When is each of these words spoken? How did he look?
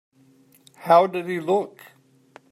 How 0.77 1.05
did 1.05 1.27
he 1.27 1.39
look? 1.39 1.79